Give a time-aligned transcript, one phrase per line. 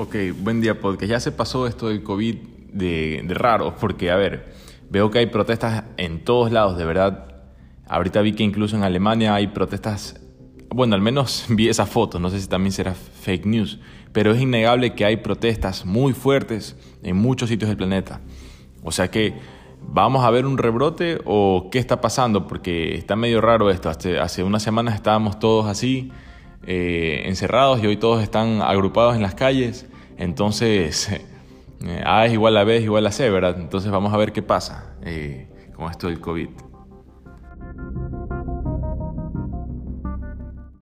[0.00, 1.10] Ok, buen día podcast.
[1.10, 2.36] Ya se pasó esto del COVID
[2.72, 4.54] de, de raro, porque a ver,
[4.88, 7.42] veo que hay protestas en todos lados, de verdad.
[7.88, 10.20] Ahorita vi que incluso en Alemania hay protestas,
[10.68, 13.80] bueno, al menos vi esa foto, no sé si también será fake news,
[14.12, 18.20] pero es innegable que hay protestas muy fuertes en muchos sitios del planeta.
[18.84, 19.34] O sea que,
[19.82, 22.46] ¿vamos a ver un rebrote o qué está pasando?
[22.46, 23.90] Porque está medio raro esto.
[23.90, 26.12] Hace, hace unas semanas estábamos todos así
[26.66, 29.86] eh, encerrados y hoy todos están agrupados en las calles.
[30.16, 31.10] Entonces,
[31.84, 33.56] eh, A es igual a B es igual a C, ¿verdad?
[33.58, 36.48] Entonces vamos a ver qué pasa eh, con esto del COVID.